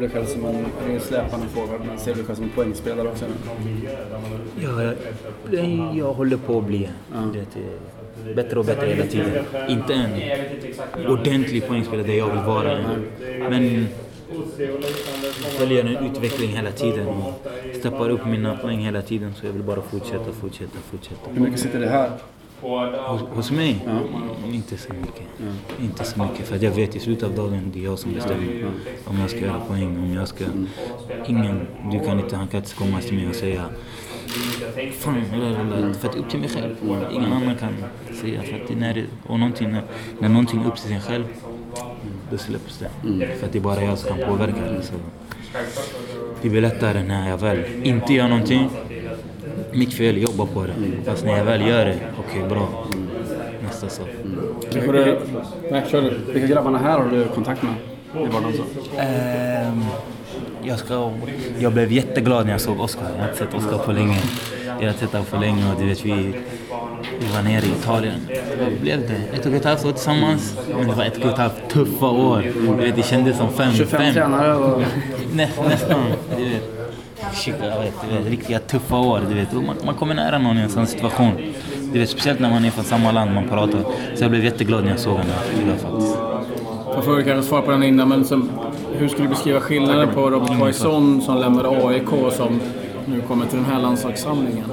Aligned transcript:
du 0.00 0.06
dig 0.06 0.10
själv 0.10 0.26
som 0.26 0.44
en, 0.44 0.66
det 0.86 0.94
en 0.94 1.00
släpande 1.00 1.46
fråga, 1.46 1.72
men 1.86 1.98
ser 1.98 2.10
du 2.10 2.16
dig 2.16 2.24
själv 2.24 2.36
som 2.36 2.44
en 2.44 2.50
poängspelare 2.50 3.08
också? 3.08 3.24
Ja, 4.62 4.82
jag, 5.50 5.96
jag 5.96 6.12
håller 6.12 6.36
på 6.36 6.58
att 6.58 6.64
bli 6.64 6.88
det, 7.32 7.38
är 7.38 8.34
bättre 8.34 8.58
och 8.58 8.64
bättre 8.64 8.86
hela 8.86 9.06
tiden. 9.06 9.44
Inte 9.68 9.94
en 9.94 11.06
ordentlig 11.06 11.66
poängspelare 11.68 12.06
där 12.06 12.14
jag 12.14 12.26
vill 12.26 12.44
vara. 12.44 12.78
Men 13.50 13.86
följer 15.58 15.84
en 15.84 16.06
utveckling 16.06 16.50
hela 16.50 16.70
tiden 16.70 17.08
och 17.08 17.46
steppar 17.78 18.10
upp 18.10 18.26
mina 18.26 18.56
poäng 18.56 18.78
hela 18.78 19.02
tiden. 19.02 19.34
Så 19.34 19.46
jag 19.46 19.52
vill 19.52 19.62
bara 19.62 19.82
fortsätta, 19.82 20.32
fortsätta, 20.40 20.78
fortsätta. 20.90 21.30
Hur 21.34 21.40
mycket 21.40 21.60
sitter 21.60 21.80
det 21.80 21.88
här? 21.88 22.10
Hos, 22.60 23.20
hos 23.34 23.50
mig? 23.50 23.86
Inte 24.52 24.76
så 24.76 24.92
mycket. 24.92 25.26
Inte 25.82 26.04
så 26.04 26.22
mycket. 26.22 26.48
För 26.48 26.64
jag 26.64 26.70
vet 26.70 26.96
i 26.96 27.00
slutet 27.00 27.24
av 27.28 27.34
dagen, 27.34 27.70
det 27.74 27.80
är 27.80 27.84
jag 27.84 27.98
som 27.98 28.12
bestämmer. 28.14 28.70
Om 29.04 29.20
jag 29.20 29.30
ska 29.30 29.40
göra 29.40 29.60
poäng, 29.68 29.98
om 29.98 30.12
jag 30.14 30.28
ska... 30.28 30.44
Ingen, 31.26 31.66
du 31.92 32.00
kan 32.00 32.20
inte, 32.20 32.36
han 32.36 32.48
kan 32.48 32.60
inte 32.60 32.74
komma 32.74 33.00
till 33.00 33.14
mig 33.14 33.28
och 33.28 33.34
säga 33.34 33.64
Fan, 34.98 35.22
lalalala. 35.32 35.94
för 35.94 36.08
att 36.08 36.16
upp 36.16 36.30
till 36.30 36.40
mig 36.40 36.48
själv. 36.48 36.76
Ingen 37.12 37.32
annan 37.32 37.56
kan 37.56 37.74
säga. 38.20 38.42
För 38.42 38.64
att 38.64 38.78
när, 38.78 38.94
det, 38.94 39.04
och 39.26 39.38
någonting, 39.38 39.70
när, 39.72 39.82
när 40.18 40.28
någonting 40.28 40.62
är 40.62 40.66
upp 40.66 40.76
till 40.76 40.88
sig 40.88 41.00
själv, 41.00 41.24
då 42.30 42.38
släpps 42.38 42.78
det. 42.78 42.90
För 43.38 43.46
att 43.46 43.52
det 43.52 43.58
är 43.58 43.62
bara 43.62 43.82
jag 43.82 43.98
som 43.98 44.16
kan 44.18 44.28
påverka 44.28 44.60
det. 44.72 44.82
Så. 44.82 44.94
Det 46.42 46.48
blir 46.48 46.60
lättare 46.60 47.02
när 47.02 47.28
jag 47.28 47.38
väl 47.38 47.64
inte 47.82 48.14
gör 48.14 48.28
någonting. 48.28 48.68
Mitt 49.76 49.94
fel, 49.94 50.16
jobba 50.22 50.46
på 50.46 50.66
det. 50.66 50.72
Fast 51.04 51.24
när 51.24 51.36
jag 51.36 51.44
väl 51.44 51.66
gör 51.66 51.84
det, 51.84 51.98
okej 52.18 52.48
bra. 52.48 52.86
Nästa 53.62 53.88
sak. 53.88 54.08
Vilka, 54.72 54.92
du, 54.92 55.18
nej, 55.70 55.84
kör 55.90 56.02
du. 56.02 56.32
Vilka 56.32 56.46
grabbarna 56.46 56.78
här 56.78 56.98
har 56.98 57.10
du 57.10 57.24
kontakt 57.24 57.62
med 57.62 57.74
i 58.24 58.26
vardagen? 58.26 58.54
Ehm, 58.98 59.84
jag, 60.62 60.78
ska, 60.78 61.12
jag 61.58 61.72
blev 61.72 61.92
jätteglad 61.92 62.44
när 62.44 62.52
jag 62.52 62.60
såg 62.60 62.80
Oscar. 62.80 63.06
Jag 63.12 63.22
har 63.22 63.28
inte 63.28 63.38
sett 63.38 63.54
Oscar 63.54 63.78
på 63.78 63.92
länge. 63.92 64.20
Jag 64.80 64.86
har 64.86 64.92
sett 64.92 65.12
honom 65.12 65.26
för 65.26 65.38
länge 65.38 65.72
och 65.72 65.80
du 65.80 65.86
vet, 65.86 66.04
vi, 66.04 66.12
vi 67.20 67.26
var 67.34 67.42
nere 67.42 67.66
i 67.66 67.70
Italien. 67.80 68.20
Vad 68.60 68.80
blev 68.80 69.00
det? 69.00 69.36
Ett 69.36 69.46
och 69.46 69.52
ett 69.52 69.64
halvt 69.64 69.84
år 69.84 69.92
tillsammans. 69.92 70.58
Men 70.76 70.88
det 70.88 70.94
var 70.94 71.04
ett 71.04 71.24
och 71.24 71.30
ett 71.30 71.38
halvt 71.38 71.70
tuffa 71.70 72.06
år. 72.06 72.52
Du 72.78 72.84
vet, 72.84 72.96
det 72.96 73.02
kändes 73.02 73.36
som 73.36 73.52
fem. 73.52 73.72
25 73.72 74.00
fem. 74.00 74.14
tränare 74.14 74.54
och... 74.56 74.82
Nä, 75.34 75.48
nästan. 75.68 76.00
Du 76.36 76.44
vet. 76.44 76.75
Shit, 77.32 77.54
jag 77.62 77.80
vet, 77.80 77.94
du 78.10 78.16
vet, 78.18 78.26
riktiga 78.26 78.58
tuffa 78.58 78.96
år. 78.96 79.20
Du 79.28 79.34
vet. 79.34 79.54
Och 79.54 79.62
Man, 79.62 79.76
man 79.84 79.94
kommer 79.94 80.14
nära 80.14 80.38
någon 80.38 80.58
i 80.58 80.60
en 80.60 80.68
sån 80.70 80.86
situation. 80.86 81.30
Du 81.92 81.98
vet, 81.98 82.08
speciellt 82.10 82.40
när 82.40 82.50
man 82.50 82.64
är 82.64 82.70
från 82.70 82.84
samma 82.84 83.12
land 83.12 83.34
man 83.34 83.48
pratar. 83.48 83.80
Så 84.14 84.24
jag 84.24 84.30
blev 84.30 84.44
jätteglad 84.44 84.84
när 84.84 84.90
jag 84.90 85.00
såg 85.00 85.12
honom 85.12 85.26
idag 85.62 85.76
faktiskt. 85.80 86.18
Jag 86.94 87.04
får 87.04 87.22
kanske 87.22 87.48
svara 87.48 87.62
på 87.62 87.70
den 87.70 87.82
innan, 87.82 88.08
men 88.08 88.24
som, 88.24 88.50
hur 88.98 89.08
skulle 89.08 89.24
du 89.24 89.28
beskriva 89.28 89.60
skillnaden 89.60 90.08
på 90.14 90.30
Robert 90.30 90.58
Quaison 90.58 91.20
som 91.22 91.36
lämnade 91.38 91.68
AIK 91.68 92.32
som 92.32 92.60
nu 93.06 93.20
kommer 93.20 93.46
till 93.46 93.56
den 93.56 93.66
här 93.66 93.80
landslagssamlingen? 93.80 94.64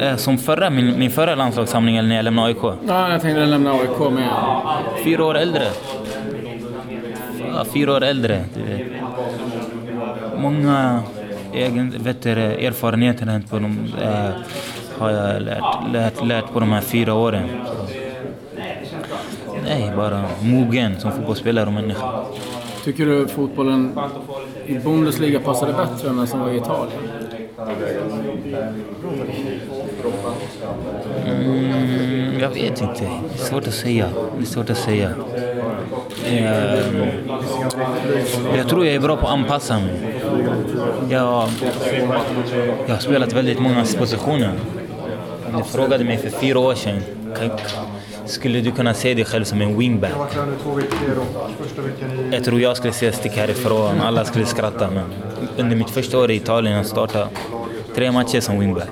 Eh, 0.00 0.16
Som 0.16 0.38
förra, 0.38 0.70
min, 0.70 0.98
min 0.98 1.10
förra 1.10 1.34
landslagssamling 1.34 1.96
eller 1.96 2.08
när 2.08 2.16
jag 2.16 2.24
lämnade 2.24 2.48
AIK. 2.48 2.56
Ja, 2.62 3.10
jag 3.12 3.20
tänkte 3.22 3.46
lämna 3.46 3.72
AIK 3.72 4.12
med. 4.12 4.28
Fyra 5.04 5.24
år 5.24 5.36
äldre. 5.38 5.62
Fyra 7.74 7.92
år 7.92 8.04
äldre. 8.04 8.44
Du 8.54 8.62
vet. 8.62 8.86
Många 10.36 11.02
egen, 11.52 11.94
vet 11.98 12.22
du, 12.22 12.30
erfarenheter 12.30 13.42
på 13.50 13.58
de, 13.58 13.92
eh, 14.02 14.30
har 14.98 15.10
jag 15.10 15.42
lärt, 15.42 15.92
lärt, 15.92 16.24
lärt 16.26 16.52
på 16.52 16.60
de 16.60 16.72
här 16.72 16.80
fyra 16.80 17.14
åren. 17.14 17.48
Nej, 19.64 19.92
bara 19.96 20.24
mogen 20.42 21.00
som 21.00 21.12
fotbollsspelare 21.12 21.66
och 21.66 21.72
människa. 21.72 22.24
Tycker 22.84 23.06
du 23.06 23.28
fotbollen 23.28 23.98
i 24.66 24.78
Bundesliga 24.78 25.40
passade 25.40 25.72
bättre 25.72 26.08
än 26.08 26.16
den 26.16 26.26
som 26.26 26.40
var 26.40 26.50
i 26.50 26.56
Italien? 26.56 27.00
Mm, 31.26 32.40
jag 32.40 32.48
vet 32.50 32.80
inte. 32.80 33.04
Det 33.04 33.34
är 33.34 33.38
svårt 33.38 33.66
att 33.66 33.74
säga. 33.74 34.08
Det 34.36 34.42
är 34.42 34.46
svårt 34.46 34.70
att 34.70 34.78
säga. 34.78 35.10
Eh, 36.28 37.06
jag 38.56 38.68
tror 38.68 38.86
jag 38.86 38.94
är 38.94 39.00
bra 39.00 39.16
på 39.16 39.26
att 39.26 39.32
anpassa 39.32 39.78
mig. 39.78 39.94
Jag, 41.10 41.48
jag 42.86 42.94
har 42.94 43.00
spelat 43.00 43.32
väldigt 43.32 43.60
många 43.60 43.84
positioner. 43.98 44.52
Du 45.56 45.64
frågade 45.64 46.04
mig 46.04 46.16
för 46.16 46.30
fyra 46.30 46.58
år 46.58 46.74
sedan, 46.74 47.02
skulle 48.26 48.60
du 48.60 48.70
kunna 48.70 48.94
se 48.94 49.14
dig 49.14 49.24
själv 49.24 49.44
som 49.44 49.60
en 49.60 49.78
wingback? 49.78 50.12
Jag 52.32 52.44
tror 52.44 52.60
jag 52.60 52.76
skulle 52.76 52.92
säga 52.92 53.12
stick 53.12 53.32
härifrån, 53.32 54.00
alla 54.00 54.24
skulle 54.24 54.46
skratta. 54.46 54.90
Men 54.90 55.04
under 55.56 55.76
mitt 55.76 55.90
första 55.90 56.18
år 56.18 56.30
i 56.30 56.34
Italien, 56.34 56.76
jag 56.76 56.86
startade 56.86 57.28
tre 57.94 58.12
matcher 58.12 58.40
som 58.40 58.60
wingback. 58.60 58.88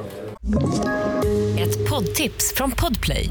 Ett 1.58 1.88
poddtips 1.90 2.54
från 2.54 2.70
Podplay. 2.70 3.30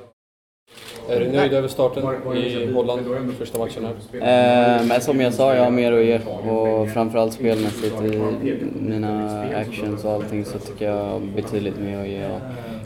Är 1.09 1.19
du 1.19 1.31
nöjd 1.31 1.53
över 1.53 1.67
starten 1.67 2.03
i 2.37 2.73
Holland, 2.73 3.33
första 3.37 3.57
matchen 3.57 3.85
här? 3.85 4.77
Eh, 4.79 4.85
men 4.85 5.01
som 5.01 5.21
jag 5.21 5.33
sa, 5.33 5.55
jag 5.55 5.63
har 5.63 5.71
mer 5.71 5.91
att 5.93 6.05
ge. 6.05 6.19
Och 6.49 6.89
framförallt 6.89 7.33
spelmässigt 7.33 8.01
i 8.01 8.19
mina 8.79 9.43
actions 9.55 10.05
och 10.05 10.11
allting 10.11 10.45
så 10.45 10.59
tycker 10.59 10.85
jag 10.85 11.21
betydligt 11.21 11.79
mer 11.79 12.01
att 12.01 12.07
ge. 12.07 12.25
Och 12.25 12.39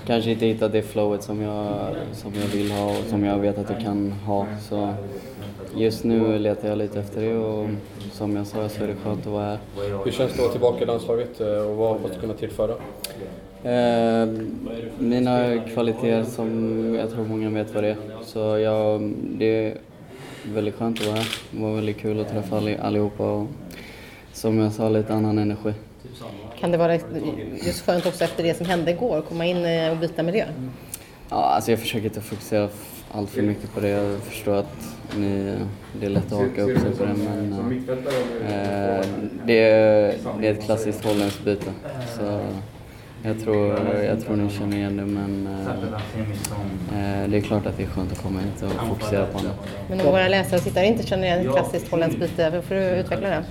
kanske 0.07 0.31
inte 0.31 0.45
hittat 0.45 0.71
det 0.71 0.81
flowet 0.81 1.23
som 1.23 1.41
jag, 1.41 1.67
som 2.13 2.31
jag 2.41 2.47
vill 2.47 2.71
ha 2.71 2.85
och 2.89 3.05
som 3.09 3.23
jag 3.23 3.37
vet 3.37 3.57
att 3.57 3.69
jag 3.69 3.81
kan 3.81 4.11
ha. 4.11 4.47
Så 4.69 4.93
just 5.75 6.03
nu 6.03 6.39
letar 6.39 6.69
jag 6.69 6.77
lite 6.77 6.99
efter 6.99 7.21
det 7.21 7.37
och 7.37 7.69
som 8.11 8.35
jag 8.35 8.47
sa 8.47 8.69
så 8.69 8.83
är 8.83 8.87
det 8.87 8.95
skönt 9.03 9.19
att 9.19 9.25
vara 9.33 9.45
här. 9.45 9.57
Hur 10.05 10.11
känns 10.11 10.17
det 10.17 10.23
att 10.33 10.39
vara 10.39 10.51
tillbaka 10.51 10.83
i 10.83 10.85
landslaget 10.85 11.41
eh, 11.41 11.47
och 11.47 11.75
vad 11.77 11.89
hoppas 11.93 12.11
du 12.15 12.19
kunna 12.19 12.33
tillföra? 12.33 12.71
Eh, 13.63 14.29
mina 14.99 15.57
kvaliteter 15.73 16.23
som 16.23 16.95
jag 16.95 17.11
tror 17.11 17.25
många 17.25 17.49
vet 17.49 17.73
vad 17.73 17.83
det 17.83 17.89
är. 17.89 17.97
Så 18.25 18.39
jag, 18.39 19.13
det 19.37 19.45
är 19.67 19.77
väldigt 20.53 20.75
skönt 20.75 20.99
att 20.99 21.05
vara 21.07 21.15
här. 21.17 21.27
Det 21.51 21.61
var 21.63 21.75
väldigt 21.75 21.97
kul 21.97 22.19
att 22.19 22.29
träffa 22.31 22.57
alli- 22.57 22.77
allihopa 22.81 23.31
och 23.31 23.47
som 24.33 24.59
jag 24.59 24.71
sa, 24.73 24.89
lite 24.89 25.13
annan 25.13 25.37
energi. 25.37 25.73
Kan 26.59 26.71
det 26.71 26.77
vara 26.77 26.95
just 27.65 27.85
skönt 27.85 28.05
också 28.05 28.23
efter 28.23 28.43
det 28.43 28.53
som 28.57 28.65
hände 28.65 28.91
igår, 28.91 29.21
komma 29.21 29.45
in 29.45 29.65
eh, 29.65 29.91
och 29.91 29.97
byta 29.97 30.23
miljö? 30.23 30.45
Ja, 31.29 31.35
alltså 31.35 31.71
jag 31.71 31.79
försöker 31.79 32.05
inte 32.05 32.21
fokusera 32.21 32.69
allt 33.11 33.29
för 33.29 33.41
mycket 33.41 33.73
på 33.73 33.79
det. 33.79 33.89
Jag 33.89 34.19
förstår 34.19 34.55
att 34.55 34.97
ni, 35.17 35.57
det 35.99 36.05
är 36.05 36.09
lätt 36.09 36.31
att 36.31 36.39
haka 36.39 36.61
upp 36.61 36.79
sig 36.79 36.95
på 36.95 37.05
det 37.05 37.13
men 37.13 37.53
eh, 38.47 39.05
det, 39.45 39.59
är, 39.59 40.13
det 40.39 40.47
är 40.47 40.51
ett 40.51 40.63
klassiskt 40.65 41.05
holländskt 41.05 41.45
byte. 41.45 41.71
Så 42.17 42.41
jag 43.23 43.39
tror, 43.39 43.79
jag 44.03 44.21
tror 44.25 44.35
ni 44.35 44.49
känner 44.49 44.77
igen 44.77 44.97
det 44.97 45.05
men 45.05 45.47
eh, 45.47 47.23
eh, 47.23 47.29
det 47.29 47.37
är 47.37 47.41
klart 47.41 47.65
att 47.65 47.77
det 47.77 47.83
är 47.83 47.87
skönt 47.87 48.11
att 48.11 48.23
komma 48.23 48.39
hit 48.39 48.63
och 48.63 48.87
fokusera 48.87 49.25
på 49.25 49.37
annat. 49.39 49.67
Men 49.89 50.01
om 50.01 50.05
våra 50.05 50.27
läsare 50.27 50.57
och 50.57 50.63
tittare 50.63 50.85
inte 50.85 51.07
känner 51.07 51.23
igen 51.23 51.39
ett 51.39 51.53
klassiskt 51.53 51.91
holländskt 51.91 52.19
byte, 52.19 52.49
hur 52.49 52.61
får 52.61 52.75
du 52.75 52.81
utveckla 52.81 53.29
det? 53.29 53.43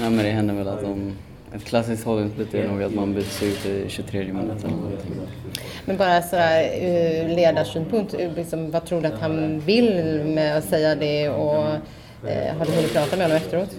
Nej 0.00 0.10
men 0.10 0.24
det 0.24 0.30
händer 0.30 0.54
väl 0.54 0.68
att 0.68 0.80
de, 0.80 1.12
ett 1.56 1.64
klassiskt 1.64 2.04
holländskt 2.04 2.38
byte 2.38 2.58
är 2.58 2.68
nog 2.68 2.82
att 2.82 2.94
man 2.94 3.14
byts 3.14 3.42
ut 3.42 3.66
i 3.66 3.84
23 3.88 4.20
minuter 4.20 4.66
eller 4.66 4.76
någonting. 4.76 5.12
Men 5.84 5.96
bara 5.96 6.22
så 6.22 6.36
här, 6.36 6.62
ur 6.62 7.28
ledarsynpunkt, 7.36 8.14
ur 8.14 8.30
liksom, 8.36 8.70
vad 8.70 8.84
tror 8.84 9.00
du 9.00 9.08
att 9.08 9.20
han 9.20 9.60
vill 9.60 10.22
med 10.24 10.56
att 10.56 10.64
säga 10.64 10.94
det 10.94 11.28
och 11.28 11.64
eh, 12.28 12.56
har 12.58 12.66
du 12.66 12.72
hunnit 12.72 12.92
prata 12.92 13.16
med 13.16 13.26
honom 13.26 13.36
efteråt? 13.36 13.76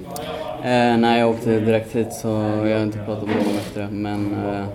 Eh, 0.63 0.97
nej, 0.97 1.19
jag 1.19 1.29
åkte 1.29 1.59
direkt 1.59 1.95
hit 1.95 2.13
så 2.13 2.27
jag 2.65 2.77
har 2.77 2.83
inte 2.83 2.97
pratat 2.97 3.27
med 3.27 3.35
honom 3.35 3.57
efter 3.57 3.81
det. 3.81 3.88
Men 3.91 4.33
eh, 4.33 4.65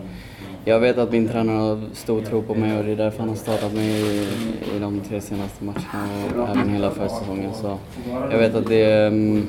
jag 0.64 0.80
vet 0.80 0.98
att 0.98 1.12
min 1.12 1.28
tränare 1.28 1.56
har 1.56 1.80
stor 1.94 2.22
tro 2.22 2.42
på 2.42 2.54
mig 2.54 2.78
och 2.78 2.84
det 2.84 2.92
är 2.92 2.96
därför 2.96 3.18
han 3.18 3.28
har 3.28 3.36
startat 3.36 3.72
mig 3.72 3.86
i, 3.86 4.28
i 4.76 4.78
de 4.80 5.00
tre 5.00 5.20
senaste 5.20 5.64
matcherna 5.64 6.08
och 6.36 6.48
även 6.48 6.68
hela 6.68 6.90
försäsongen. 6.90 7.54
Så 7.54 7.78
jag 8.30 8.38
vet 8.38 8.54
att 8.54 8.66
det, 8.66 9.06
mm, 9.06 9.48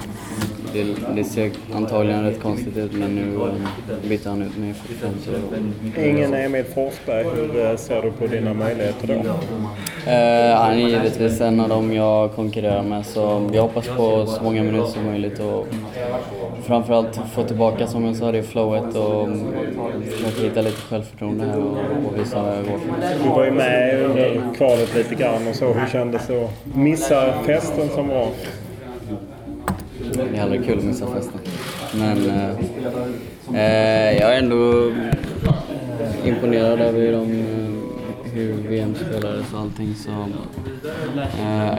det, 0.74 0.86
det 1.16 1.24
ser 1.24 1.52
antagligen 1.76 2.24
rätt 2.24 2.42
konstigt 2.42 2.78
ut 2.78 2.94
men 2.94 3.16
nu 3.16 3.36
eh, 3.36 4.10
bytte 4.10 4.30
han 4.30 4.42
ut 4.42 4.58
mig 4.58 4.70
i 4.70 4.74
45 4.74 5.14
så... 5.26 6.02
Ingen 6.02 6.34
Emil 6.34 6.64
Forsberg, 6.64 7.24
hur 7.24 7.66
eh, 7.66 7.76
ser 7.76 8.02
du 8.02 8.12
på 8.12 8.28
dina 8.28 8.54
möjligheter 8.54 9.08
då? 9.08 9.14
Eh, 10.12 10.56
han 10.56 10.74
är 10.74 10.88
givetvis 10.90 11.42
en 11.42 11.60
av 11.60 11.70
dem 11.70 11.94
jag 11.94 12.32
konkurrerar 12.32 12.84
med 12.84 13.06
så 13.06 13.50
jag 13.54 13.62
hoppas 13.62 13.88
på 13.88 14.26
så 14.26 14.44
många 14.44 14.64
minuter 14.64 14.88
som 14.88 15.06
möjligt 15.06 15.40
och 15.40 15.68
framförallt 16.64 17.20
få 17.36 17.44
tillbaka, 17.44 17.88
som 17.88 18.06
jag 18.06 18.16
sa, 18.16 18.32
det 18.32 18.44
flowet 18.44 18.96
och 18.96 19.30
försöka 20.12 20.42
hitta 20.42 20.62
lite 20.62 20.82
självförtroende 20.82 21.46
här 21.46 21.58
och, 21.58 21.78
och 22.08 22.20
visa 22.20 22.42
vad 22.42 22.58
jag 22.58 22.64
går 22.64 22.78
för. 22.78 23.24
Du 23.24 23.30
var 23.30 23.46
ju 23.46 23.52
med 23.52 24.04
under 24.06 24.42
kvalet 24.58 24.96
lite 24.96 25.16
grann 25.16 25.48
och 25.48 25.56
så. 25.56 25.74
Hur 25.74 25.88
kändes 25.88 26.28
det 26.28 26.46
att 26.46 26.76
missa 26.76 27.34
festen 27.46 27.90
som 27.90 28.08
var? 28.08 28.28
Det 30.18 30.38
är 30.38 30.44
aldrig 30.44 30.66
kul 30.66 30.78
att 30.80 30.86
missa 30.86 31.08
festen. 31.08 31.40
Men 31.94 32.30
eh, 32.30 32.50
eh 33.54 34.18
jag 34.20 34.36
är 34.36 34.40
ändå 34.40 34.92
imponerad 36.26 36.80
över 36.80 37.12
de, 37.12 37.32
eh, 37.32 38.34
hur 38.34 38.54
VM 38.54 38.96
spelades 38.96 39.54
och 39.54 39.60
allting. 39.60 39.96
Så, 39.96 40.12
eh, 41.42 41.78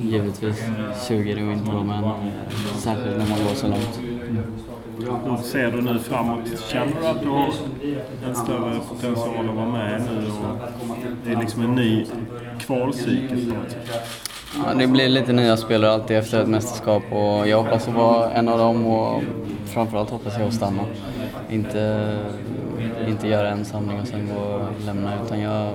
givetvis 0.00 0.64
suger 1.00 1.36
det 1.36 1.42
att 1.42 1.58
inte 1.58 1.70
vara 1.70 1.84
med, 1.84 2.32
särskilt 2.78 3.18
när 3.18 3.26
man 3.28 3.38
går 3.46 3.54
så 3.54 3.68
långt. 3.68 4.00
Hur 4.98 5.42
ser 5.42 5.70
du 5.70 5.82
nu 5.82 5.98
framåt? 5.98 6.68
Känner 6.68 7.00
du 7.00 7.06
att 7.06 7.22
du 7.22 7.28
har 7.28 7.52
en 8.26 8.34
större 8.34 8.78
potential 8.88 9.48
att 9.48 9.56
vara 9.56 9.70
med 9.70 10.00
nu? 10.00 10.26
Och 10.26 10.96
det 11.24 11.32
är 11.32 11.40
liksom 11.40 11.62
en 11.62 11.74
ny 11.74 12.06
kvalcykel 12.58 13.50
på 13.50 13.54
något 13.54 13.70
sätt. 13.70 14.25
Ja, 14.54 14.74
det 14.74 14.86
blir 14.86 15.08
lite 15.08 15.32
nya 15.32 15.56
spelare 15.56 15.92
alltid 15.92 16.16
efter 16.16 16.42
ett 16.42 16.48
mästerskap 16.48 17.02
och 17.10 17.48
jag 17.48 17.62
hoppas 17.62 17.88
att 17.88 17.94
vara 17.94 18.30
en 18.30 18.48
av 18.48 18.58
dem 18.58 18.86
och 18.86 19.22
framförallt 19.66 20.10
hoppas 20.10 20.38
jag 20.38 20.48
att 20.48 20.54
stanna. 20.54 20.82
Inte, 21.50 22.18
inte 23.08 23.28
göra 23.28 23.50
en 23.50 23.64
samling 23.64 24.00
och 24.00 24.06
sen 24.06 24.28
gå 24.34 24.40
och 24.40 24.84
lämna 24.86 25.12
utan 25.24 25.40
jag, 25.40 25.72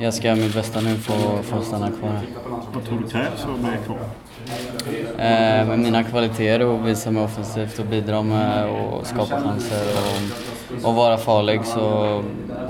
jag 0.00 0.14
ska 0.14 0.26
göra 0.26 0.36
mitt 0.36 0.54
bästa 0.54 0.80
nu 0.80 0.94
för, 0.94 1.42
för 1.42 1.58
att 1.58 1.64
stanna 1.64 1.90
kvar 1.90 2.08
här. 2.08 2.26
Vad 2.74 2.84
tror 2.84 2.98
du 2.98 3.08
krävs 3.08 3.40
för 3.40 3.52
att 3.52 3.58
bli 3.58 3.70
kvar? 3.86 3.98
Eh, 5.18 5.66
med 5.66 5.78
mina 5.78 6.02
kvaliteter 6.02 6.66
och 6.66 6.88
visa 6.88 7.10
mig 7.10 7.24
offensivt 7.24 7.78
och 7.78 7.86
bidra 7.86 8.22
med 8.22 8.68
och 8.68 9.06
skapa 9.06 9.40
chanser 9.40 9.82
och, 9.96 10.88
och 10.88 10.94
vara 10.94 11.16
farlig 11.16 11.64
så 11.64 12.22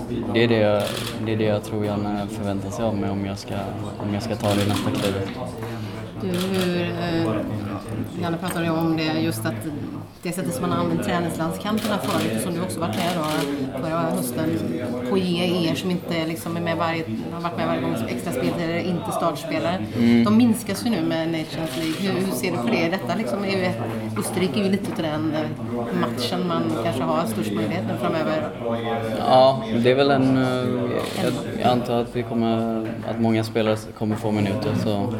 det 0.08 0.44
är 0.44 0.48
det, 0.48 0.58
jag, 0.58 0.82
det 1.24 1.32
är 1.32 1.36
det 1.36 1.44
jag 1.44 1.64
tror 1.64 1.84
Janne 1.84 2.26
förväntar 2.28 2.70
sig 2.70 2.84
av 2.84 2.96
mig 2.96 3.10
om 3.10 3.26
jag 3.26 3.38
ska, 3.38 3.54
om 3.98 4.14
jag 4.14 4.22
ska 4.22 4.36
ta 4.36 4.48
det 4.48 4.68
nästa 4.68 4.90
klivet. 4.90 5.28
Du, 6.22 6.28
hur, 6.28 6.82
eh, 6.82 7.36
Janne 8.22 8.36
pratade 8.36 8.64
ju 8.64 8.70
om 8.70 8.96
det, 8.96 9.20
just 9.20 9.46
att 9.46 9.54
det 10.26 10.32
sättet 10.32 10.54
som 10.54 10.62
man 10.62 10.72
har 10.72 10.84
använt 10.84 11.04
träningslandskamperna 11.04 11.98
förut, 11.98 12.32
och 12.36 12.42
som 12.42 12.54
du 12.54 12.60
också 12.60 12.80
varit 12.80 12.96
med 12.96 13.10
då 13.16 13.24
förra 13.82 13.98
hösten, 13.98 14.48
på 15.10 15.18
ge 15.18 15.68
er 15.70 15.74
som 15.74 15.90
inte 15.90 16.26
liksom 16.26 16.56
är 16.56 16.60
med 16.60 16.76
varje, 16.76 17.04
har 17.32 17.40
varit 17.40 17.56
med 17.56 17.66
varje 17.66 17.80
gång 17.80 17.96
som 17.96 18.06
extra 18.06 18.32
spelare 18.32 18.82
inte 18.86 19.12
startspelare. 19.12 19.78
Mm. 19.96 20.24
De 20.24 20.36
minskas 20.36 20.86
ju 20.86 20.90
nu 20.90 21.02
med 21.02 21.28
Nations 21.28 21.76
League. 21.76 22.00
Hur, 22.00 22.26
hur 22.26 22.32
ser 22.32 22.50
du 22.52 22.56
på 22.56 22.66
det? 22.66 22.88
Detta 22.88 23.14
liksom 23.18 23.44
är 23.44 23.48
ju, 23.48 23.70
Österrike 24.18 24.60
är 24.60 24.64
ju 24.64 24.70
lite 24.70 24.90
av 24.96 25.02
den 25.02 25.34
eh, 25.34 26.00
matchen 26.00 26.48
man 26.48 26.62
kanske 26.84 27.02
har 27.02 27.26
störst 27.26 27.52
möjlighet 27.52 27.84
nu 27.88 27.98
framöver. 28.00 28.50
Ja, 29.18 29.62
det 29.82 29.90
är 29.90 29.94
väl 29.94 30.10
en... 30.10 30.36
eh, 30.36 30.46
Jag, 31.24 31.32
jag 31.62 31.70
antar 31.70 32.00
att, 32.00 32.16
vi 32.16 32.22
kommer, 32.22 32.80
att 33.10 33.20
många 33.20 33.44
spelare 33.44 33.76
kommer 33.98 34.16
få 34.16 34.30
minuter 34.30 34.74
så 34.82 35.14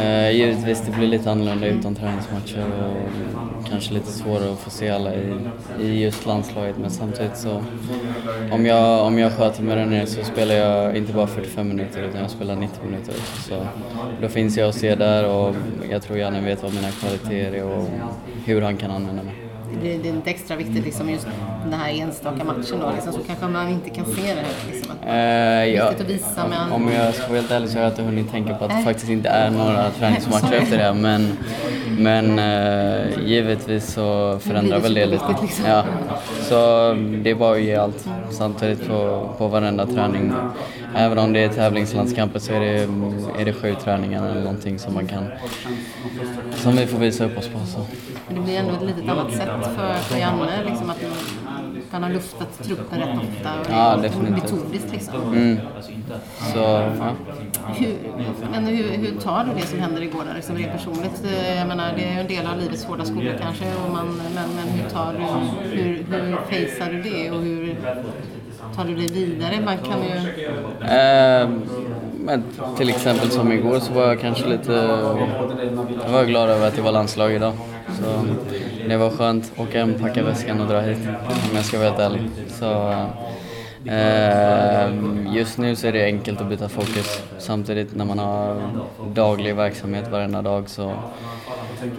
eh, 0.00 0.30
givetvis 0.30 0.80
det 0.86 0.92
blir 0.92 1.08
lite 1.08 1.30
annorlunda 1.30 1.66
utan 1.66 1.94
träningsmatcher 1.94 2.64
och 2.80 3.68
kanske 3.70 3.94
lite 3.94 4.11
svårare 4.12 4.52
att 4.52 4.58
få 4.58 4.70
se 4.70 4.88
alla 4.88 5.14
i, 5.14 5.34
i 5.80 6.02
just 6.02 6.26
landslaget 6.26 6.78
men 6.78 6.90
samtidigt 6.90 7.36
så 7.36 7.62
om 8.50 8.66
jag, 8.66 9.06
om 9.06 9.18
jag 9.18 9.32
sköter 9.32 9.62
mig 9.62 9.76
där 9.76 9.86
nere 9.86 10.06
så 10.06 10.24
spelar 10.24 10.54
jag 10.54 10.96
inte 10.96 11.12
bara 11.12 11.26
45 11.26 11.68
minuter 11.68 12.02
utan 12.02 12.20
jag 12.20 12.30
spelar 12.30 12.56
90 12.56 12.84
minuter. 12.84 13.14
Så 13.48 13.66
då 14.20 14.28
finns 14.28 14.56
jag 14.56 14.68
att 14.68 14.74
se 14.74 14.94
där 14.94 15.28
och 15.28 15.54
jag 15.90 16.02
tror 16.02 16.18
Janne 16.18 16.40
vet 16.40 16.62
vad 16.62 16.74
mina 16.74 16.90
kvaliteter 16.90 17.52
är 17.52 17.64
och 17.64 17.88
hur 18.44 18.62
han 18.62 18.76
kan 18.76 18.90
använda 18.90 19.22
mig. 19.22 19.41
Det 19.72 19.80
blir 19.80 19.98
det 20.02 20.08
är 20.08 20.12
inte 20.12 20.30
extra 20.30 20.56
viktigt 20.56 20.84
liksom 20.84 21.10
just 21.10 21.26
den 21.64 21.72
här 21.72 21.92
enstaka 22.00 22.44
matchen 22.44 22.78
då, 22.80 22.90
liksom, 22.94 23.12
så 23.12 23.18
kanske 23.26 23.46
man 23.46 23.68
inte 23.68 23.90
kan 23.90 24.04
se 24.06 24.22
det 24.22 24.28
här. 24.40 24.72
Liksom, 24.72 24.92
att, 24.92 25.08
Eh, 25.08 25.74
ja, 25.74 25.88
att 25.90 26.00
visa, 26.00 26.46
men- 26.50 26.72
Om 26.72 26.92
jag 26.92 27.14
ska 27.14 27.26
vara 27.26 27.36
helt 27.36 27.50
ärlig 27.50 27.68
så 27.68 27.76
har 27.78 27.82
jag 27.82 27.92
inte 27.92 28.02
hunnit 28.02 28.30
tänka 28.30 28.54
på 28.54 28.64
att 28.64 28.70
det 28.70 28.82
faktiskt 28.84 29.08
inte 29.10 29.28
är 29.28 29.50
några 29.50 29.90
träningsmatcher 29.90 30.52
efter 30.54 30.78
det. 30.78 30.94
Men, 30.94 31.38
men 31.98 32.38
eh, 32.38 33.18
givetvis 33.26 33.92
så 33.92 34.38
förändrar 34.38 34.78
väl 34.78 34.94
det 34.94 35.06
lite. 35.06 35.24
liksom. 35.42 35.64
Ja. 35.68 35.84
Så 36.42 36.56
det 37.22 37.30
är 37.30 37.34
bara 37.34 37.54
att 37.56 37.62
ge 37.62 37.74
allt 37.76 38.06
samtidigt 38.30 38.88
på, 38.88 39.28
på 39.38 39.48
varenda 39.48 39.86
träning. 39.86 40.32
Även 40.96 41.18
om 41.18 41.32
det 41.32 41.40
är 41.44 41.48
tävlingslandskamper 41.48 42.38
så 42.38 42.52
är 42.52 42.60
det, 42.60 42.88
är 43.40 43.44
det 43.44 43.52
sju 43.52 43.74
träningar 43.84 44.30
eller 44.30 44.40
någonting 44.40 44.78
som 44.78 44.94
man 44.94 45.06
kan 45.06 45.24
som 46.54 46.76
vi 46.76 46.86
får 46.86 46.98
visa 46.98 47.24
upp 47.24 47.38
oss 47.38 47.48
på. 47.48 47.58
Så. 47.66 47.86
Men 48.26 48.36
det 48.36 48.42
blir 48.42 48.56
ändå 48.58 48.72
ett 48.74 48.82
litet 48.82 49.08
annat 49.10 49.32
sätt 49.32 49.48
för, 49.76 49.94
för 49.94 50.18
Janne, 50.18 50.64
liksom 50.66 50.90
att 50.90 51.04
han 51.90 52.02
har 52.02 52.10
luftat 52.10 52.62
truppen 52.64 52.98
rätt 52.98 53.08
ofta 53.08 53.58
och 53.60 53.66
det 53.66 53.72
Ja, 53.72 53.92
är 53.92 54.02
definitivt. 54.02 54.42
metodiskt 54.52 54.92
liksom. 54.92 55.32
Mm. 55.32 55.58
Så, 56.52 56.58
ja. 56.58 57.12
Hur, 57.76 57.94
men 58.52 58.66
hur, 58.66 58.84
hur 58.96 59.20
tar 59.20 59.44
du 59.44 59.60
det 59.60 59.66
som 59.66 59.78
händer 59.78 60.02
igår 60.02 60.24
där, 60.28 60.34
liksom 60.34 60.56
rent 60.56 60.72
personligt? 60.72 61.24
Jag 61.56 61.68
menar, 61.68 61.92
det 61.96 62.04
är 62.04 62.14
ju 62.14 62.20
en 62.20 62.26
del 62.26 62.46
av 62.46 62.58
livets 62.60 62.84
hårda 62.84 63.04
skola 63.04 63.30
kanske, 63.40 63.64
och 63.84 63.90
man, 63.92 64.06
men, 64.34 64.48
men 64.56 64.68
hur 64.68 64.90
tar 64.90 65.12
du, 65.12 65.24
hur, 65.76 66.04
hur 66.10 66.36
facear 66.36 66.92
du 66.92 67.02
det 67.02 67.30
och 67.30 67.40
hur 67.42 67.76
tar 68.76 68.84
du 68.84 68.94
dig 68.94 69.06
vidare? 69.06 69.60
Man 69.64 69.78
kan 69.78 70.02
ju... 70.02 70.44
Eh, 70.86 71.48
men 72.24 72.44
till 72.76 72.88
exempel 72.88 73.30
som 73.30 73.52
igår 73.52 73.78
så 73.78 73.92
var 73.92 74.06
jag 74.06 74.20
kanske 74.20 74.48
lite... 74.48 74.72
Jag 76.04 76.12
var 76.12 76.24
glad 76.24 76.50
över 76.50 76.68
att 76.68 76.76
det 76.76 76.82
var 76.82 76.92
landslag 76.92 77.32
idag. 77.32 77.52
Så 78.00 78.24
det 78.88 78.96
var 78.96 79.10
skönt 79.10 79.52
att 79.54 79.60
åka 79.60 79.78
hem, 79.78 79.94
packa 79.94 80.22
väskan 80.22 80.60
och 80.60 80.68
dra 80.68 80.80
hit 80.80 80.98
om 81.50 81.56
jag 81.56 81.64
ska 81.64 81.78
vara 81.78 81.88
helt 81.88 82.00
ärlig. 82.00 82.30
Så, 82.48 82.90
eh, 83.90 85.36
just 85.36 85.58
nu 85.58 85.76
så 85.76 85.86
är 85.86 85.92
det 85.92 86.04
enkelt 86.04 86.40
att 86.40 86.48
byta 86.48 86.68
fokus. 86.68 87.22
Samtidigt 87.38 87.96
när 87.96 88.04
man 88.04 88.18
har 88.18 88.56
daglig 89.14 89.56
verksamhet 89.56 90.10
varenda 90.10 90.42
dag 90.42 90.68
så, 90.68 90.92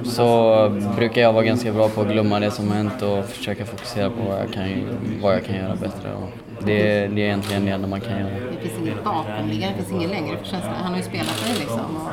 så 0.04 0.70
brukar 0.96 1.22
jag 1.22 1.34
vara 1.34 1.44
ganska 1.44 1.72
bra 1.74 1.90
på 1.90 2.02
att 2.02 2.12
glömma 2.12 2.40
det 2.40 2.52
som 2.52 2.68
har 2.68 2.76
hänt 2.76 3.02
och 3.02 3.26
försöka 3.26 3.66
fokusera 3.66 4.10
på 4.10 4.24
vad 4.30 4.40
jag 4.40 4.54
kan, 4.54 4.88
vad 5.22 5.34
jag 5.34 5.46
kan 5.46 5.56
göra 5.56 5.76
bättre. 5.76 6.10
Och 6.14 6.30
det, 6.66 7.08
det 7.08 7.22
är 7.22 7.26
egentligen 7.26 7.66
det 7.66 7.72
enda 7.72 7.88
man 7.88 8.02
kan 8.02 8.12
göra. 8.20 8.30
Det 8.52 8.70
finns 8.70 8.80
inget 8.80 9.04
bakomliggande, 9.04 9.76
det 9.78 9.84
finns 9.84 9.92
ingen 9.92 10.10
längre 10.10 10.38
för 10.38 10.46
känsla. 10.46 10.72
Han 10.84 10.92
har 10.92 10.98
ju 10.98 11.04
spelat 11.04 11.28
för 11.28 11.50
dig 11.50 11.60
liksom. 11.60 11.80
Och, 11.80 12.10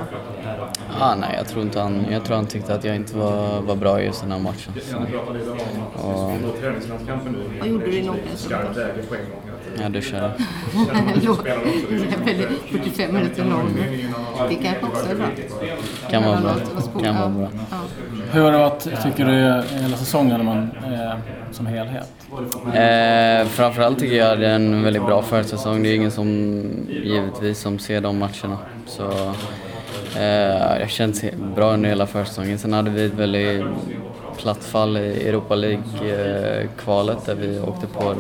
Ah, 1.01 1.15
nej, 1.15 1.35
jag 1.37 1.49
tror 1.49 1.63
inte 1.63 1.81
han... 1.81 2.07
Jag 2.11 2.25
tror 2.25 2.37
han 2.37 2.47
tyckte 2.47 2.75
att 2.75 2.85
jag 2.85 2.97
inte 2.97 3.17
var, 3.17 3.61
var 3.61 3.77
bra 3.77 4.01
i 4.01 4.05
just 4.05 4.21
den 4.23 4.33
här 4.33 4.39
matchen. 4.39 4.73
Så, 4.83 4.97
och, 6.07 6.33
vad 7.61 7.69
gjorde 7.69 7.87
du 7.87 7.93
i 7.93 8.11
omklädningsrummet? 9.69 9.81
jag 9.83 9.93
duschade. 9.93 10.33
Låg- 11.27 12.25
väldigt 12.25 12.49
45 12.71 13.15
minuter 13.15 13.45
lång. 13.45 13.77
Det 14.49 14.55
kanske 14.55 14.87
också 14.87 15.07
är 15.11 15.15
bra. 15.15 15.27
Kan 16.11 16.25
vara 16.25 16.41
bra. 16.41 16.55
Kan 17.03 17.17
vara 17.17 17.29
bra. 17.29 17.49
Ja. 17.71 17.77
Hur 18.33 18.41
har 18.43 18.53
det 18.53 18.59
varit, 18.59 18.83
tycker 19.03 19.25
du, 19.25 19.63
hela 19.83 19.97
säsongen 19.97 20.45
man, 20.45 20.71
eh, 20.93 21.13
som 21.53 21.67
helhet? 21.67 22.13
Eh, 22.75 23.49
framförallt 23.49 23.99
tycker 23.99 24.17
jag 24.17 24.41
det 24.41 24.47
är 24.47 24.55
en 24.55 24.83
väldigt 24.83 25.07
bra 25.07 25.23
försäsong. 25.23 25.83
Det 25.83 25.89
är 25.89 25.95
ingen 25.95 26.11
som 26.11 26.27
givetvis 27.05 27.59
som 27.59 27.79
ser 27.79 28.01
de 28.01 28.19
matcherna. 28.19 28.59
Så 28.87 29.11
eh, 30.19 30.79
jag 30.81 30.91
känt 30.91 31.23
bra 31.57 31.73
under 31.73 31.89
hela 31.89 32.07
försäsongen. 32.07 32.59
Sen 32.59 32.73
hade 32.73 32.91
vi 32.91 33.05
ett 33.05 33.15
väldigt 33.15 33.65
platt 34.39 34.65
fall 34.65 34.97
i 34.97 35.29
Europa 35.29 35.55
League-kvalet 35.55 37.27
där 37.27 37.35
vi 37.35 37.61
åkte 37.61 37.87
på 37.87 38.15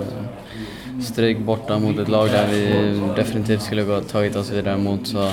stryk 1.02 1.38
borta 1.38 1.78
mot 1.78 1.98
ett 1.98 2.08
lag 2.08 2.28
där 2.28 2.46
vi 2.46 3.00
definitivt 3.16 3.62
skulle 3.62 3.82
ha 3.82 4.00
tagit 4.00 4.36
oss 4.36 4.50
vidare 4.50 4.78
mot. 4.78 5.06
Så 5.06 5.30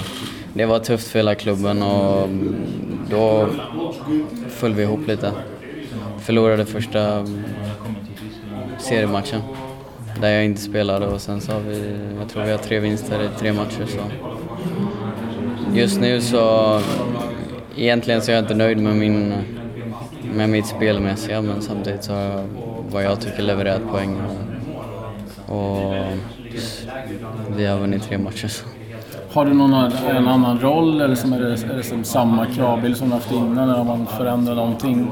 det 0.53 0.65
var 0.65 0.79
tufft 0.79 1.07
för 1.07 1.19
hela 1.19 1.35
klubben 1.35 1.81
och 1.81 2.23
mm, 2.23 2.55
då 3.09 3.47
föll 4.49 4.73
vi 4.73 4.83
ihop 4.83 5.07
lite. 5.07 5.31
Förlorade 6.19 6.65
första 6.65 7.13
mm, 7.13 7.43
seriematchen 8.79 9.41
där 10.21 10.29
jag 10.29 10.45
inte 10.45 10.61
spelade 10.61 11.07
och 11.07 11.21
sen 11.21 11.41
så 11.41 11.51
har 11.51 11.59
vi, 11.59 11.95
jag 12.19 12.29
tror 12.29 12.43
vi 12.43 12.51
har 12.51 12.57
tre 12.57 12.79
vinster 12.79 13.23
i 13.23 13.39
tre 13.39 13.53
matcher 13.53 13.85
så. 13.87 13.99
Just 15.73 15.99
nu 15.99 16.21
så, 16.21 16.79
egentligen 17.77 18.21
så 18.21 18.31
är 18.31 18.35
jag 18.35 18.43
inte 18.43 18.55
nöjd 18.55 18.77
med 18.77 18.95
min, 18.95 19.33
med 20.33 20.49
mitt 20.49 20.67
spelmässiga 20.67 21.41
men 21.41 21.61
samtidigt 21.61 22.03
så 22.03 22.13
har 22.13 22.21
jag 22.21 22.43
vad 22.91 23.03
jag 23.03 23.21
tycker 23.21 23.43
levererat 23.43 23.81
poäng 23.91 24.15
och, 24.15 24.46
och 25.47 25.93
vi 27.57 27.65
har 27.65 27.79
vunnit 27.79 28.03
tre 28.03 28.17
matcher 28.17 28.47
så. 28.47 28.65
Har 29.33 29.45
du 29.45 29.53
någon 29.53 29.73
en 30.09 30.27
annan 30.27 30.59
roll 30.59 31.01
eller 31.01 31.15
som 31.15 31.33
är, 31.33 31.39
det, 31.39 31.63
är 31.63 31.77
det 31.77 31.83
som 31.83 32.03
samma 32.03 32.45
kravbild 32.45 32.97
som 32.97 33.07
du 33.07 33.13
haft 33.13 33.31
innan 33.31 33.57
eller 33.57 33.73
har 33.73 33.83
man 33.83 34.07
förändrat 34.07 34.55
någonting? 34.55 35.07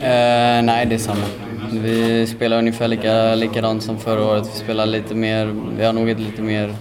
Eh, 0.00 0.62
nej, 0.62 0.86
det 0.86 0.94
är 0.94 0.98
samma. 0.98 1.24
Vi 1.72 2.26
spelar 2.26 2.58
ungefär 2.58 2.88
lika, 2.88 3.34
likadant 3.34 3.82
som 3.82 3.98
förra 3.98 4.24
året. 4.24 4.50
Vi 4.54 4.58
spelar 4.58 4.86
lite 4.86 5.14
mer, 5.14 5.54
vi 5.78 5.84
har 5.84 5.92
nog 5.92 6.10
ett 6.10 6.20
lite 6.20 6.42
mer 6.42 6.74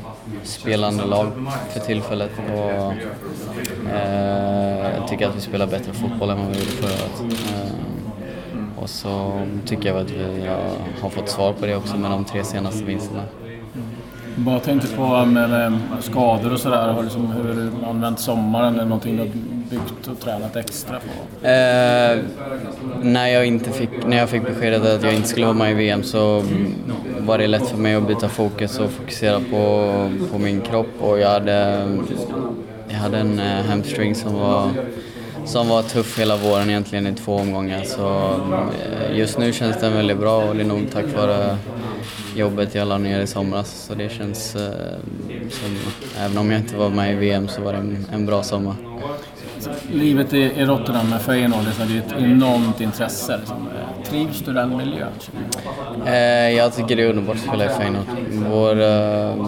spelande 0.44 1.06
lag 1.06 1.28
för 1.74 1.80
tillfället. 1.80 2.32
Och, 2.54 2.94
eh, 3.94 4.92
jag 5.00 5.08
tycker 5.08 5.28
att 5.28 5.36
vi 5.36 5.42
spelar 5.42 5.68
bättre 5.68 5.94
fotboll 5.94 6.30
än 6.30 6.38
vad 6.38 6.48
vi 6.48 6.60
gjorde 6.60 6.72
förra 6.72 6.92
året. 6.92 7.36
Eh, 7.54 7.91
och 8.82 8.90
så 8.90 9.42
tycker 9.66 9.90
jag 9.90 9.98
att 9.98 10.12
vi 10.12 10.48
har 11.02 11.10
fått 11.10 11.30
svar 11.30 11.54
på 11.54 11.66
det 11.66 11.76
också 11.76 11.98
med 11.98 12.12
de 12.12 12.26
tre 12.26 12.44
senaste 12.44 12.84
vinsterna. 12.84 13.24
Bara 14.36 14.60
tänkte 14.60 14.96
på 14.96 15.26
med, 15.26 15.50
med 15.50 15.80
skador 16.00 16.54
och 16.54 16.60
sådär. 16.60 17.04
Liksom, 17.04 17.28
hur 17.28 17.44
du 17.44 17.86
använt 17.86 18.20
sommaren? 18.20 18.74
Eller 18.74 18.86
någonting 18.86 19.16
du 19.16 19.22
har 19.22 19.30
byggt 19.70 20.08
och 20.08 20.20
tränat 20.20 20.56
extra 20.56 21.00
på? 21.00 21.48
Eh, 21.48 22.20
när, 23.02 23.28
jag 23.28 23.46
inte 23.46 23.72
fick, 23.72 23.90
när 24.06 24.18
jag 24.18 24.30
fick 24.30 24.44
beskedet 24.44 24.86
att 24.86 25.04
jag 25.04 25.14
inte 25.14 25.28
skulle 25.28 25.46
vara 25.46 25.58
med 25.58 25.72
i 25.72 25.74
VM 25.74 26.04
så 26.04 26.44
var 27.20 27.38
det 27.38 27.48
lätt 27.48 27.68
för 27.68 27.78
mig 27.78 27.96
att 27.96 28.08
byta 28.08 28.30
fokus 28.30 28.80
och 28.80 28.92
fokusera 28.92 29.40
på, 29.40 29.94
på 30.32 30.40
min 30.40 30.62
kropp. 30.62 30.92
Och 31.00 31.20
jag 31.20 31.30
hade, 31.30 31.88
jag 32.88 32.98
hade 32.98 33.18
en 33.18 33.40
eh, 33.40 33.66
hamstring 33.66 34.16
som 34.16 34.34
var 34.34 34.70
som 35.46 35.68
var 35.68 35.82
tuff 35.82 36.20
hela 36.20 36.38
våren 36.38 36.70
egentligen 36.70 37.08
i 37.08 37.14
två 37.14 37.36
omgångar. 37.36 37.84
Så 37.84 38.36
eh, 38.86 39.18
just 39.18 39.38
nu 39.38 39.54
känns 39.54 39.80
den 39.80 39.94
väldigt 39.94 40.18
bra 40.18 40.44
och 40.44 40.56
det 40.56 40.62
är 40.62 40.66
nog 40.66 40.92
tack 40.92 41.06
vare 41.16 41.58
jobbet 42.36 42.76
jag 42.76 42.88
la 42.88 42.98
ner 42.98 43.22
i 43.22 43.28
somras. 43.28 43.86
Så 43.88 43.94
det 43.94 44.10
känns 44.10 44.56
eh, 44.56 44.72
som, 45.50 45.78
även 46.20 46.38
om 46.38 46.52
jag 46.52 46.60
inte 46.60 46.76
var 46.76 46.90
med 46.90 47.14
i 47.14 47.16
VM 47.16 47.48
så 47.48 47.62
var 47.62 47.74
det 47.74 47.80
en, 47.80 48.06
en 48.14 48.26
bra 48.26 48.44
sommar. 48.44 48.76
Livet 49.92 50.34
i, 50.34 50.38
i 50.38 50.66
Rotterdam 50.66 51.10
med 51.10 51.22
Feyenoord, 51.22 51.64
det 51.78 51.94
är 51.96 52.00
ett 52.00 52.24
enormt 52.24 52.82
intresse. 52.82 53.38
Liksom. 53.38 53.70
Trivs 54.12 54.40
du 54.40 54.52
i 54.52 54.54
den 54.54 54.78
miljön? 54.78 55.12
Eh, 56.06 56.50
jag 56.50 56.76
tycker 56.76 56.96
det 56.96 57.04
är 57.04 57.10
underbart 57.10 57.36
att 57.36 57.42
spela 57.42 57.66
i 57.66 57.70
Feyenoord. 57.70 58.06
Vår, 58.32 58.82
eh, 58.82 59.48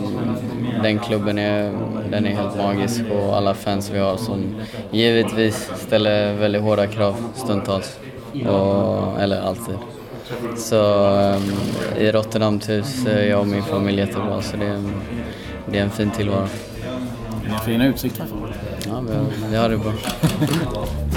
den 0.84 1.00
klubben 1.00 1.38
är, 1.38 1.72
den 2.12 2.25
är 2.25 2.29
helt 2.29 2.58
magisk 2.58 3.01
och 3.12 3.38
alla 3.38 3.53
fans 3.53 3.89
vi 3.89 4.00
har 4.00 4.17
som 4.17 4.55
givetvis 4.91 5.72
ställer 5.75 6.34
väldigt 6.34 6.62
hårda 6.62 6.88
krav 6.88 7.15
stundtals. 7.36 8.00
Och, 8.34 9.22
eller 9.22 9.41
alltid. 9.41 9.75
Så 10.58 11.08
um, 11.08 11.51
i 11.98 12.12
Rotterdam 12.12 12.60
trivs 12.60 13.05
jag 13.05 13.39
och 13.39 13.48
min 13.48 13.63
familj 13.63 14.00
jättebra 14.00 14.41
så 14.41 14.58
det 14.58 14.65
är, 14.65 14.84
det 15.72 15.77
är 15.77 15.84
en 15.84 15.89
fin 15.89 16.12
tillvaro. 16.12 16.48
Fina 17.65 17.88
utsikter. 17.88 18.25
Ja, 18.88 19.03
vi 19.51 19.55
har 19.55 19.70
det 19.70 19.77
bra. 19.77 19.93